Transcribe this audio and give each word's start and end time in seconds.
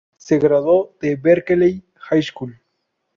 Se 0.17 0.39
graduó 0.39 0.95
de 0.99 1.15
Berkeley 1.15 1.83
High 1.99 2.23
School. 2.23 2.59